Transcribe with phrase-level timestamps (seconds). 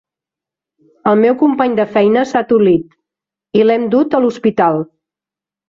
[1.11, 4.85] El meu company de feina s'ha tolit i l'hem dut a l'hospital.